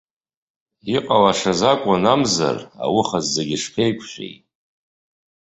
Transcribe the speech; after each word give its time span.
Иҟалашаз 0.95 1.61
акәын 1.71 2.03
амзар, 2.13 2.57
ауха 2.83 3.19
зегьы 3.33 3.57
шԥеиқәшәеи. 3.63 4.33